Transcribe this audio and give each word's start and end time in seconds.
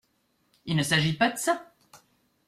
Il 0.65 0.75
ne 0.77 0.81
s’agit 0.81 1.13
pas 1.13 1.29
de 1.29 1.37
ça! 1.37 1.75